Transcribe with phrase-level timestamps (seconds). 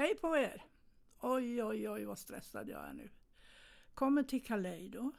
[0.00, 0.62] Hej på er!
[1.20, 3.10] Oj, oj, oj vad stressad jag är nu.
[3.94, 5.12] Kommer till Kaleido,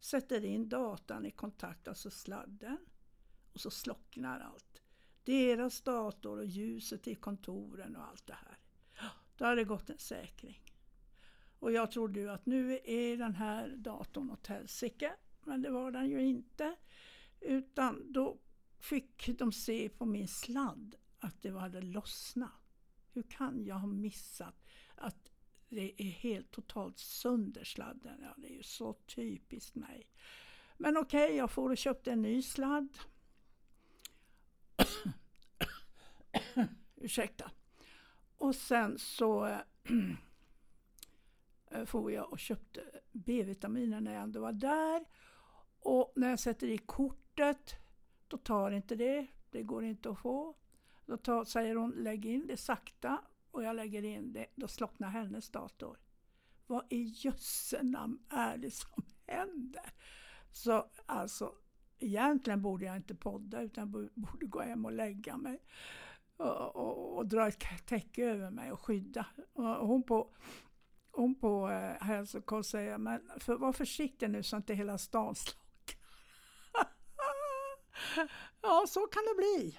[0.00, 2.78] sätter in datan i kontakt, alltså sladden,
[3.52, 4.82] och så slocknar allt.
[5.24, 8.58] Deras dator och ljuset i kontoren och allt det här.
[9.36, 10.62] Då har det gått en säkring.
[11.58, 15.12] Och jag trodde ju att nu är den här datorn åt helsike,
[15.44, 16.76] men det var den ju inte.
[17.40, 18.38] Utan då
[18.78, 22.69] fick de se på min sladd att det hade lossnat.
[23.12, 25.32] Hur kan jag ha missat att
[25.68, 28.18] det är helt totalt sönder sladden?
[28.22, 30.10] Ja, det är ju så typiskt mig.
[30.76, 32.98] Men okej, okay, jag får och köpte en ny sladd.
[36.96, 37.50] Ursäkta.
[38.36, 39.58] Och sen så eh,
[41.70, 45.04] eh, får jag och köpte B-vitaminer när jag ändå var där.
[45.78, 47.74] Och när jag sätter i kortet,
[48.28, 49.26] då tar inte det.
[49.50, 50.56] Det går inte att få.
[51.06, 54.46] Då tar, säger hon lägg in det sakta och jag lägger in det.
[54.54, 55.98] Då slocknar hennes dator.
[56.66, 59.92] Vad i jösse namn är det som händer?
[60.52, 61.54] Så alltså,
[61.98, 65.58] egentligen borde jag inte podda utan borde gå hem och lägga mig.
[66.36, 69.26] Och, och, och dra ett täcke över mig och skydda.
[69.52, 70.34] Och hon på,
[71.10, 75.60] hon på eh, hälsokoll säger, men för, var försiktig nu så inte hela stan slocknar.
[78.62, 79.78] ja, så kan det bli.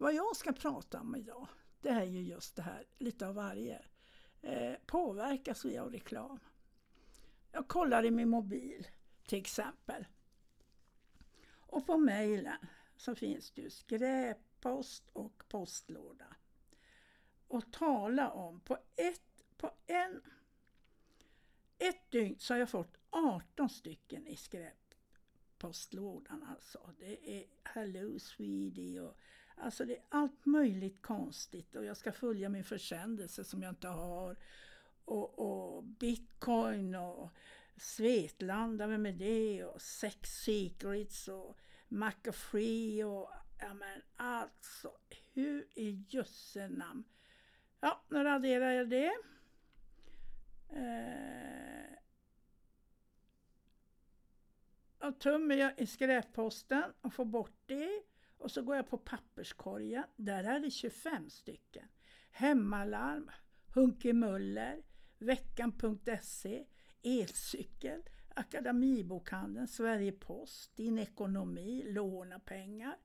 [0.00, 1.48] Vad jag ska prata om idag,
[1.80, 3.82] det är ju just det här, lite av varje.
[4.42, 6.38] Eh, påverkas vi av reklam?
[7.52, 8.86] Jag kollar i min mobil
[9.26, 10.06] till exempel.
[11.48, 16.36] Och på mejlen så finns det ju skräppost och postlåda.
[17.48, 20.22] Och tala om, på ett, på en,
[21.78, 26.90] ett dygn så har jag fått 18 stycken i skräppostlådan alltså.
[26.98, 29.16] Det är Hello Sweden och
[29.60, 33.88] Alltså det är allt möjligt konstigt och jag ska följa min försändelse som jag inte
[33.88, 34.36] har.
[35.04, 37.30] Och, och bitcoin och
[37.76, 39.64] Svetlanda, vem är det?
[39.64, 41.58] Och Sex Secrets och
[41.88, 44.92] McAfee och ja men alltså
[45.32, 47.04] hur i jösse namn.
[47.80, 49.12] Ja, nu raderar jag det.
[50.68, 51.98] Eh,
[55.08, 58.02] och tömmer jag i skräpposten och får bort det.
[58.40, 60.04] Och så går jag på papperskorgen.
[60.16, 61.88] Där är det 25 stycken.
[62.30, 63.30] Hemmalarm,
[63.74, 64.82] Hunke Möller,
[65.18, 66.66] Veckan.se,
[67.02, 68.02] Elcykel,
[68.34, 72.96] Akademibokhandeln, Sverige Post, Din Ekonomi, Låna pengar,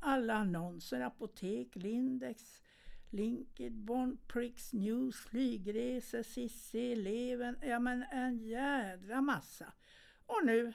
[0.00, 2.62] alla annonser, Apotek, Lindex,
[3.10, 9.72] Linked, Bonprix, News, Flygresor, Cissi, Eleven, ja men en jädra massa.
[10.26, 10.72] Och nu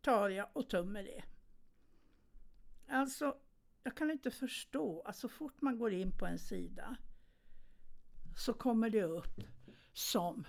[0.00, 1.22] tar jag och tömmer det.
[2.88, 3.36] Alltså,
[3.82, 6.96] jag kan inte förstå att så fort man går in på en sida
[8.36, 9.40] så kommer det upp
[9.92, 10.44] som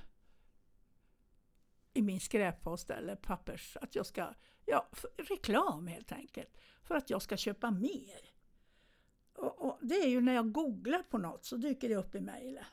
[1.94, 4.34] i min skräppost eller pappers, att jag ska,
[4.66, 8.32] ja, reklam helt enkelt, för att jag ska köpa mer.
[9.34, 12.22] Och, och det är ju när jag googlar på något så dyker det upp i
[12.22, 12.66] mejlen.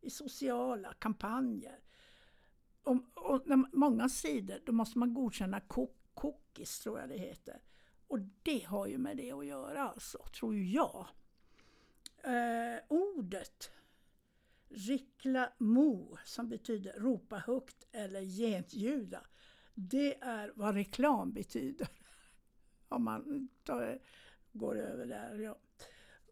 [0.00, 1.78] I sociala kampanjer.
[2.82, 5.60] Och, och många sidor, då måste man godkänna
[6.14, 7.62] cookies, tror jag det heter.
[8.08, 11.06] Och det har ju med det att göra alltså, tror jag.
[12.24, 13.70] Eh, ordet
[14.68, 19.20] Riklamo som betyder ropa högt eller genljuda.
[19.74, 21.88] Det är vad reklam betyder.
[22.88, 23.98] Om man tar,
[24.52, 25.38] går över där.
[25.38, 25.58] Ja.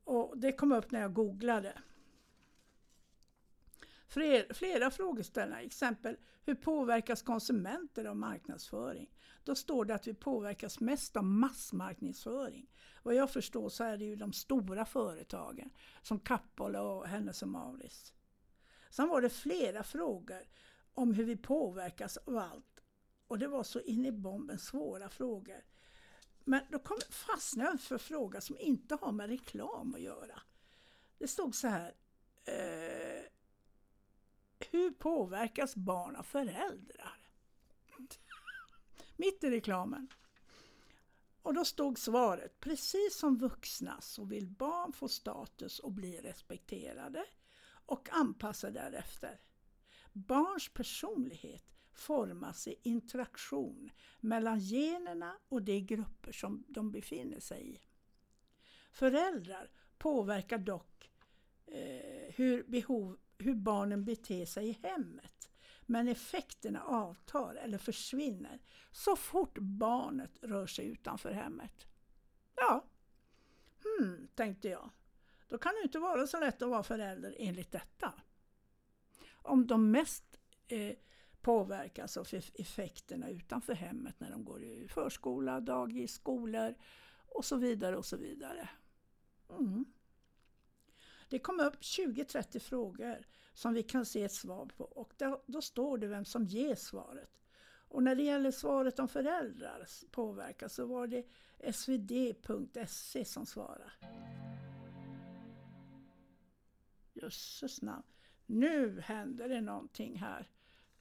[0.05, 1.79] Och det kom upp när jag googlade.
[4.09, 9.11] Flera frågeställningar, exempel hur påverkas konsumenter av marknadsföring?
[9.45, 12.71] Då står det att vi påverkas mest av massmarknadsföring.
[13.03, 15.71] Vad jag förstår så är det ju de stora företagen
[16.03, 18.13] som Kappahl och Hennes och Mauritz.
[18.91, 20.43] Sen var det flera frågor
[20.95, 22.83] om hur vi påverkas av allt.
[23.27, 25.65] Och det var så in i bomben svåra frågor.
[26.45, 30.41] Men då kom, fastnade jag för en fråga som inte har med reklam att göra.
[31.19, 31.95] Det stod så här.
[32.45, 33.26] Eh,
[34.77, 37.19] hur påverkas barn av föräldrar?
[39.17, 40.09] Mitt i reklamen.
[41.43, 47.25] Och då stod svaret, precis som vuxna så vill barn få status och bli respekterade
[47.87, 49.41] och anpassa därefter.
[50.13, 53.91] Barns personlighet formas i interaktion
[54.21, 57.81] mellan generna och de grupper som de befinner sig i.
[58.93, 61.11] Föräldrar påverkar dock
[61.67, 65.51] eh, hur, behov, hur barnen beter sig i hemmet.
[65.87, 68.61] Men effekterna avtar eller försvinner
[68.91, 71.87] så fort barnet rör sig utanför hemmet.
[72.55, 72.85] Ja,
[73.85, 74.91] hmm, tänkte jag.
[75.49, 78.13] då kan det inte vara så lätt att vara förälder enligt detta.
[79.33, 80.25] Om de mest
[80.69, 80.97] eh,
[81.41, 86.75] påverkas av effekterna utanför hemmet när de går i förskola, dagis, skolor
[87.29, 88.69] och så vidare och så vidare.
[89.51, 89.85] Mm.
[91.29, 95.63] Det kom upp 20-30 frågor som vi kan se ett svar på och då, då
[95.63, 97.31] står det vem som ger svaret.
[97.89, 101.27] Och när det gäller svaret om föräldrar påverkan så var det
[101.73, 103.91] svd.se som svarade.
[107.13, 108.07] Jösses namn.
[108.47, 110.51] Nu händer det någonting här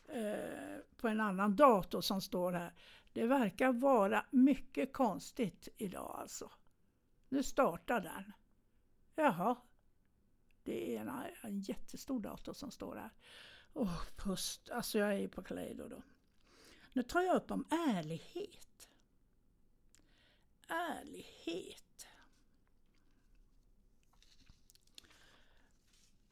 [0.07, 2.73] eh, på en annan dator som står här.
[3.13, 6.51] Det verkar vara mycket konstigt idag alltså.
[7.29, 8.33] Nu startar den.
[9.15, 9.55] Jaha.
[10.65, 13.09] Det är en, en jättestor dator som står här.
[13.73, 14.69] Åh, pust.
[14.69, 16.01] Alltså jag är på Kaleido då.
[16.93, 18.89] Nu tar jag upp om ärlighet.
[20.67, 22.07] Ärlighet.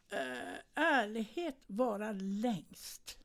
[0.09, 3.17] Äh, ärlighet vara längst.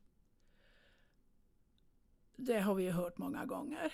[2.36, 3.92] Det har vi ju hört många gånger.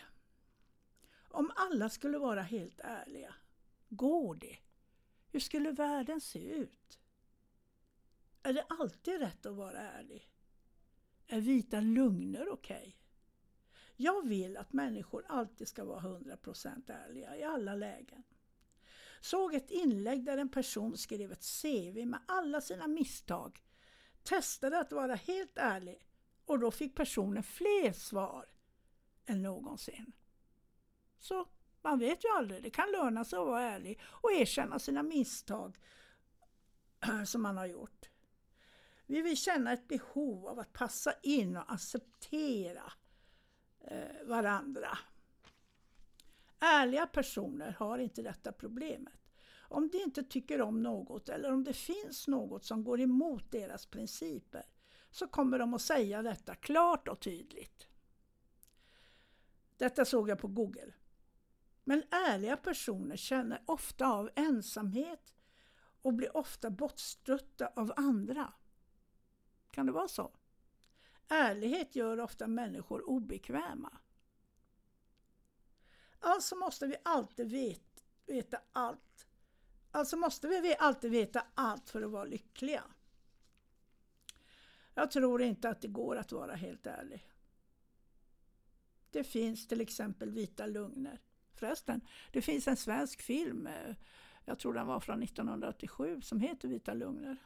[1.28, 3.34] Om alla skulle vara helt ärliga,
[3.88, 4.58] går det?
[5.31, 6.99] Hur skulle världen se ut?
[8.46, 10.31] Är det alltid rätt att vara ärlig?
[11.26, 12.76] Är vita lögner okej?
[12.76, 12.93] Okay?
[13.96, 18.23] Jag vill att människor alltid ska vara 100% ärliga i alla lägen.
[19.20, 23.62] Såg ett inlägg där en person skrev ett CV med alla sina misstag,
[24.23, 26.06] testade att vara helt ärlig
[26.44, 28.46] och då fick personen fler svar
[29.26, 30.12] än någonsin.
[31.19, 31.49] Så
[31.82, 35.79] man vet ju aldrig, det kan löna sig att vara ärlig och erkänna sina misstag
[37.26, 38.08] som man har gjort.
[39.06, 42.92] Vi vill känna ett behov av att passa in och acceptera
[43.80, 44.98] eh, varandra.
[46.58, 49.14] Ärliga personer har inte detta problemet.
[49.68, 53.86] Om de inte tycker om något eller om det finns något som går emot deras
[53.86, 54.64] principer
[55.10, 57.88] så kommer de att säga detta klart och tydligt.
[59.76, 60.92] Detta såg jag på Google.
[61.84, 65.34] Men ärliga personer känner ofta av ensamhet
[66.02, 68.52] och blir ofta bortstötta av andra.
[69.74, 70.30] Kan det vara så?
[71.28, 73.98] Ärlighet gör ofta människor obekväma.
[76.18, 79.26] Alltså måste vi alltid vet, veta allt.
[79.90, 82.84] Alltså måste vi alltid veta allt för att vara lyckliga.
[84.94, 87.30] Jag tror inte att det går att vara helt ärlig.
[89.10, 91.20] Det finns till exempel vita Lögner.
[91.54, 92.00] Förresten,
[92.32, 93.96] det finns en svensk film, eh,
[94.44, 97.36] jag tror den var från 1987, som heter Vita Lögner.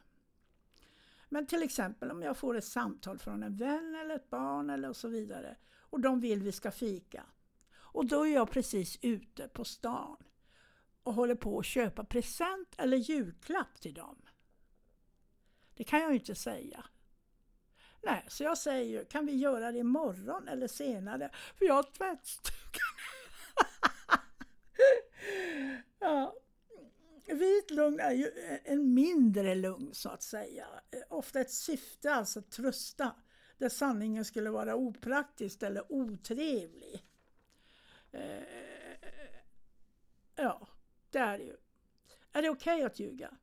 [1.28, 4.92] Men till exempel om jag får ett samtal från en vän eller ett barn eller
[4.92, 5.56] så vidare
[5.90, 7.26] och de vill vi ska fika.
[7.76, 10.16] Och då är jag precis ute på stan
[11.02, 14.22] och håller på att köpa present eller julklapp till dem.
[15.74, 16.84] Det kan jag ju inte säga.
[18.02, 21.30] Nej, så jag säger kan vi göra det imorgon eller senare?
[21.54, 22.98] För jag har tvättstugan.
[25.98, 26.34] ja.
[27.34, 30.66] Vit lugn är ju eh, en mindre lugn så att säga.
[30.90, 33.14] Eh, ofta ett syfte, alltså trösta,
[33.58, 37.04] där sanningen skulle vara opraktisk eller otrevlig.
[38.12, 38.42] Eh,
[40.36, 40.68] ja,
[41.10, 41.56] det är det ju.
[42.32, 43.36] Är det okej okay att ljuga?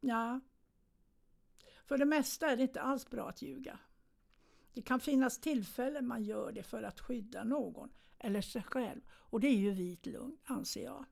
[0.00, 0.40] Ja.
[1.84, 3.78] För det mesta är det inte alls bra att ljuga.
[4.72, 9.40] Det kan finnas tillfällen man gör det för att skydda någon eller sig själv och
[9.40, 11.04] det är ju vit lugn, anser jag.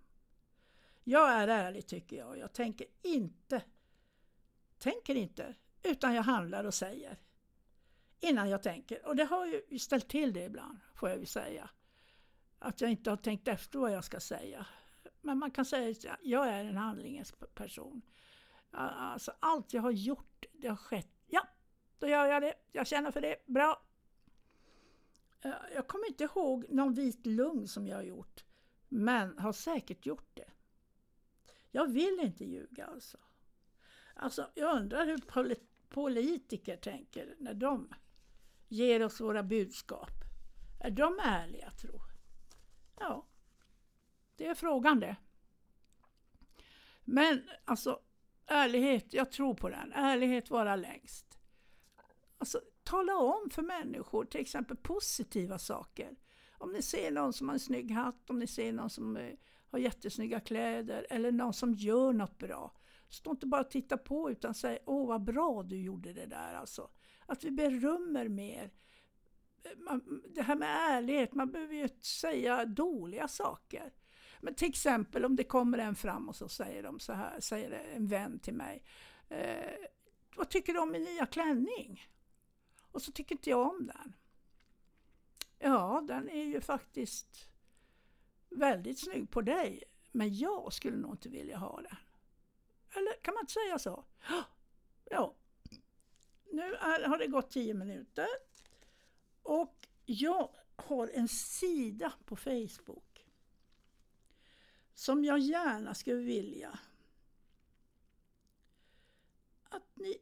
[1.08, 2.38] Jag är ärlig tycker jag.
[2.38, 3.62] Jag tänker inte,
[4.78, 7.18] tänker inte, utan jag handlar och säger.
[8.20, 9.06] Innan jag tänker.
[9.06, 11.70] Och det har ju ställt till det ibland, får jag ju säga.
[12.58, 14.66] Att jag inte har tänkt efter vad jag ska säga.
[15.20, 18.02] Men man kan säga att jag är en handlingens person.
[18.70, 21.12] Alltså allt jag har gjort, det har skett.
[21.26, 21.48] Ja,
[21.98, 22.54] då gör jag det.
[22.72, 23.46] Jag känner för det.
[23.46, 23.82] Bra.
[25.40, 28.44] Eh, jag kommer inte ihåg någon vit lugn som jag har gjort.
[28.88, 30.50] Men har säkert gjort det.
[31.76, 33.18] Jag vill inte ljuga alltså.
[34.14, 35.18] Alltså, jag undrar hur
[35.88, 37.88] politiker tänker när de
[38.68, 40.10] ger oss våra budskap.
[40.80, 42.00] Är de ärliga tro?
[42.98, 43.26] Ja,
[44.36, 45.16] det är frågan det.
[47.04, 48.00] Men alltså,
[48.46, 49.92] ärlighet, jag tror på den.
[49.92, 51.38] Ärlighet vara längst.
[52.38, 56.16] Alltså, tala om för människor till exempel positiva saker.
[56.58, 59.34] Om ni ser någon som har en snygg hatt, om ni ser någon som eh,
[59.70, 62.72] har jättesnygga kläder eller någon som gör något bra.
[63.08, 66.54] Stå inte bara och titta på utan säg åh vad bra du gjorde det där
[66.54, 66.90] alltså.
[67.26, 68.70] Att vi berömmer mer.
[70.34, 73.92] det här med ärlighet, man behöver ju inte säga dåliga saker.
[74.40, 77.70] Men till exempel om det kommer en fram och så säger de så här, säger
[77.70, 78.82] en vän till mig.
[79.28, 79.72] Eh,
[80.36, 82.08] vad tycker du om min nya klänning?
[82.92, 84.12] Och så tycker inte jag om den.
[85.58, 87.48] Ja, den är ju faktiskt
[88.50, 91.96] väldigt snygg på dig, men jag skulle nog inte vilja ha den.
[92.90, 94.04] Eller kan man inte säga så?
[95.04, 95.34] Ja.
[96.52, 98.28] Nu är, har det gått tio minuter
[99.42, 103.26] och jag har en sida på Facebook
[104.94, 106.78] som jag gärna skulle vilja
[109.68, 110.18] att ni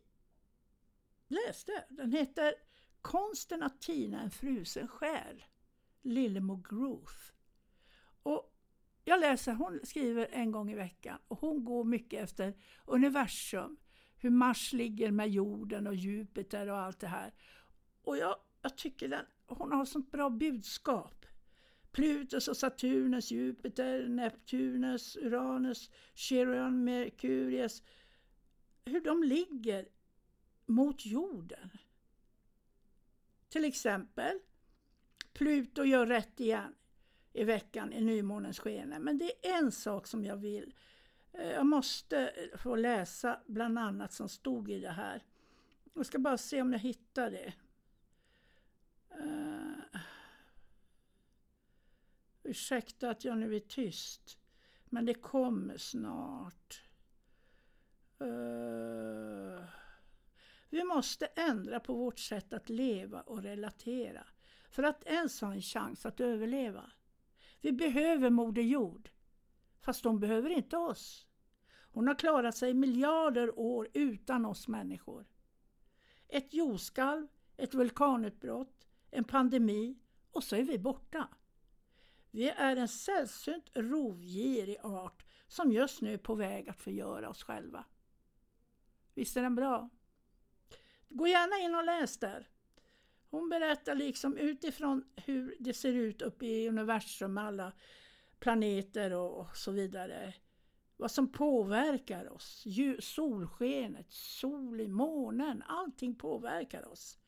[1.28, 1.84] läste.
[1.88, 2.54] Den heter
[3.02, 5.44] Konsten att tina en frusen själ,
[6.02, 7.32] Lillemor Groth.
[9.04, 13.76] Jag läser, hon skriver en gång i veckan och hon går mycket efter universum,
[14.16, 17.34] hur Mars ligger med jorden och Jupiter och allt det här.
[18.02, 21.26] Och jag, jag tycker den, hon har sånt bra budskap.
[21.92, 27.82] Plutus och Saturnus, Jupiter, Neptunus, Uranus, Chiron, Merkurius.
[28.84, 29.88] Hur de ligger
[30.66, 31.70] mot jorden.
[33.48, 34.38] Till exempel,
[35.32, 36.74] Pluto gör rätt igen
[37.34, 38.98] i veckan i nymånens skene.
[38.98, 40.74] Men det är en sak som jag vill.
[41.32, 45.22] Eh, jag måste få läsa bland annat som stod i det här.
[45.94, 47.52] Jag ska bara se om jag hittar det.
[49.20, 50.00] Uh,
[52.42, 54.38] ursäkta att jag nu är tyst,
[54.84, 56.82] men det kommer snart.
[58.22, 59.64] Uh,
[60.68, 64.26] vi måste ändra på vårt sätt att leva och relatera
[64.70, 66.90] för att ens ha en chans att överleva.
[67.64, 69.10] Vi behöver Moder Jord,
[69.80, 71.26] fast hon behöver inte oss.
[71.90, 75.26] Hon har klarat sig miljarder år utan oss människor.
[76.28, 79.98] Ett jordskalv, ett vulkanutbrott, en pandemi
[80.30, 81.28] och så är vi borta.
[82.30, 87.42] Vi är en sällsynt rovgirig art som just nu är på väg att förgöra oss
[87.42, 87.84] själva.
[89.14, 89.90] Visst är den bra?
[91.08, 92.48] Gå gärna in och läs där.
[93.34, 97.72] Hon berättar liksom utifrån hur det ser ut uppe i universum med alla
[98.38, 100.34] planeter och så vidare.
[100.96, 102.64] Vad som påverkar oss.
[103.00, 107.18] Solskenet, solen, månen, allting påverkar oss.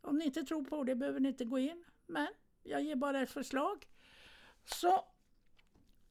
[0.00, 2.28] Om ni inte tror på det behöver ni inte gå in, men
[2.62, 3.86] jag ger bara ett förslag.
[4.64, 5.04] Så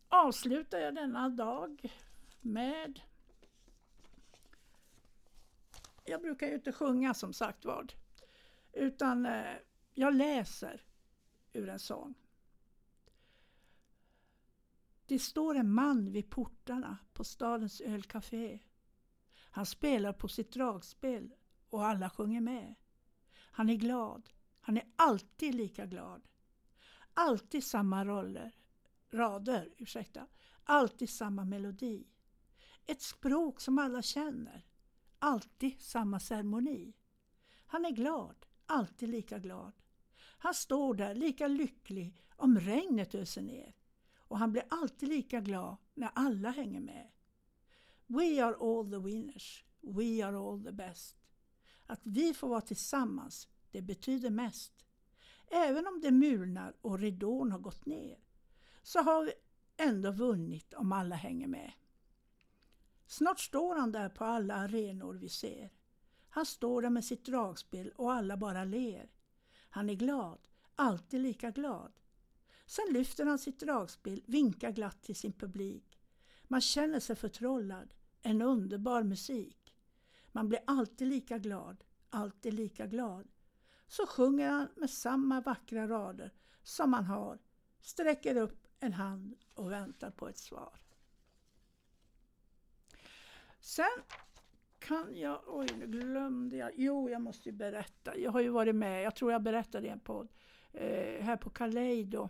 [0.07, 1.91] avslutar jag denna dag
[2.41, 2.99] med
[6.05, 7.93] jag brukar ju inte sjunga som sagt vad.
[8.73, 9.55] Utan eh,
[9.93, 10.81] jag läser
[11.53, 12.15] ur en sång.
[15.05, 18.59] Det står en man vid portarna på stadens ölcafé.
[19.35, 21.33] Han spelar på sitt dragspel
[21.69, 22.75] och alla sjunger med.
[23.35, 24.29] Han är glad.
[24.61, 26.27] Han är alltid lika glad.
[27.13, 28.51] Alltid samma roller,
[29.09, 30.27] rader, ursäkta.
[30.63, 32.07] Alltid samma melodi.
[32.85, 34.65] Ett språk som alla känner.
[35.19, 36.93] Alltid samma ceremoni.
[37.65, 39.71] Han är glad, alltid lika glad.
[40.37, 43.75] Han står där lika lycklig om regnet öser ner
[44.17, 47.11] och han blir alltid lika glad när alla hänger med.
[48.07, 51.17] We are all the winners, we are all the best.
[51.85, 54.85] Att vi får vara tillsammans, det betyder mest.
[55.47, 58.19] Även om det mulnar och ridån har gått ner
[58.83, 59.33] så har vi
[59.77, 61.71] ändå vunnit om alla hänger med.
[63.05, 65.71] Snart står han där på alla arenor vi ser.
[66.35, 69.11] Han står där med sitt dragspel och alla bara ler.
[69.69, 71.91] Han är glad, alltid lika glad.
[72.65, 75.99] Sen lyfter han sitt dragspel, vinkar glatt till sin publik.
[76.43, 79.75] Man känner sig förtrollad, en underbar musik.
[80.31, 83.27] Man blir alltid lika glad, alltid lika glad.
[83.87, 87.39] Så sjunger han med samma vackra rader som han har,
[87.81, 90.79] sträcker upp en hand och väntar på ett svar.
[93.59, 94.01] Sen
[94.87, 98.75] kan jag, oj nu glömde jag, jo jag måste ju berätta, jag har ju varit
[98.75, 100.27] med, jag tror jag berättade i en podd,
[100.71, 102.29] eh, här på Kaleido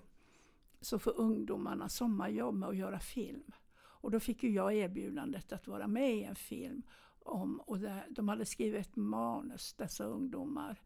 [0.81, 3.51] så får ungdomarna sommarjobb med att göra film.
[3.75, 6.83] Och då fick ju jag erbjudandet att vara med i en film.
[7.19, 10.81] Om, och det, de hade skrivit ett manus, dessa ungdomar.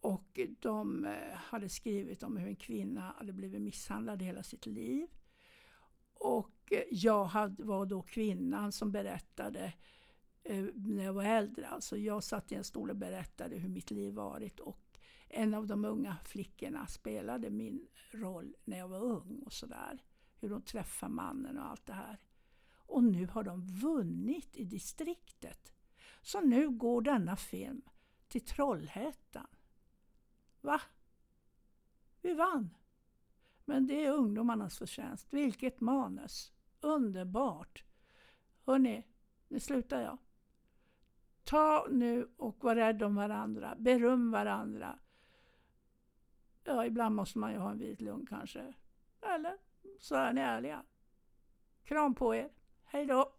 [0.00, 5.08] Och de eh, hade skrivit om hur en kvinna hade blivit misshandlad hela sitt liv.
[6.14, 9.72] Och eh, jag hade, var då kvinnan som berättade eh,
[10.48, 11.68] Eh, när jag var äldre.
[11.68, 15.66] Alltså jag satt i en stol och berättade hur mitt liv varit och en av
[15.66, 20.02] de unga flickorna spelade min roll när jag var ung och sådär.
[20.40, 22.18] Hur de träffade mannen och allt det här.
[22.72, 25.72] Och nu har de vunnit i distriktet.
[26.22, 27.82] Så nu går denna film
[28.28, 29.46] till Trollhättan.
[30.60, 30.80] Va?
[32.22, 32.74] Vi vann!
[33.64, 35.26] Men det är ungdomarnas förtjänst.
[35.30, 36.52] Vilket manus!
[36.80, 37.84] Underbart!
[38.64, 39.06] Hörni,
[39.48, 40.18] nu slutar jag.
[41.48, 43.74] Ta nu och var rädd om varandra.
[43.78, 44.98] Beröm varandra.
[46.64, 48.74] Ja, ibland måste man ju ha en vit lugn kanske.
[49.22, 49.56] Eller
[49.98, 50.82] så är ni ärliga.
[51.84, 52.50] Kram på er.
[52.84, 53.37] Hej då!